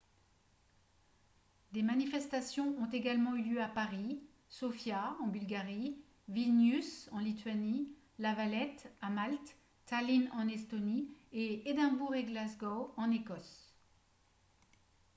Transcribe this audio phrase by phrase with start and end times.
[1.73, 5.95] des manifestations ont également eu lieu à paris sofia en bulgarie
[6.27, 13.11] vilnius en lituanie la valette à malte tallinn en estonie et édimbourg et glasgow en
[13.11, 13.75] écosse